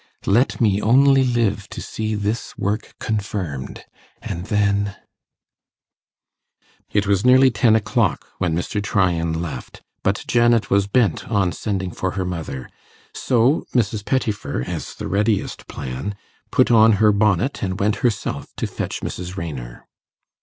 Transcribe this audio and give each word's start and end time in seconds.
'Let 0.25 0.59
me 0.59 0.81
only 0.81 1.23
live 1.23 1.69
to 1.69 1.79
see 1.79 2.15
this 2.15 2.57
work 2.57 2.95
confirmed, 2.99 3.85
and 4.19 4.47
then...' 4.47 4.95
It 6.91 7.05
was 7.05 7.23
nearly 7.23 7.51
ten 7.51 7.75
o'clock 7.75 8.27
when 8.39 8.55
Mr. 8.55 8.81
Tryan 8.81 9.31
left, 9.43 9.83
but 10.01 10.23
Janet 10.27 10.71
was 10.71 10.87
bent 10.87 11.29
on 11.29 11.51
sending 11.51 11.91
for 11.91 12.13
her 12.17 12.25
mother; 12.25 12.67
so 13.13 13.67
Mrs. 13.75 14.03
Pettifer, 14.03 14.63
as 14.65 14.95
the 14.95 15.07
readiest 15.07 15.67
plan, 15.67 16.15
put 16.49 16.71
on 16.71 16.93
her 16.93 17.11
bonnet 17.11 17.61
and 17.61 17.79
went 17.79 17.97
herself 17.97 18.55
to 18.57 18.65
fetch 18.65 19.01
Mrs. 19.01 19.37
Raynor. 19.37 19.85